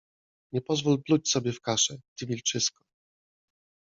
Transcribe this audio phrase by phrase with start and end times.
[0.53, 2.85] -Nie pozwól pluć sobie w kaszę, ty wilczysko!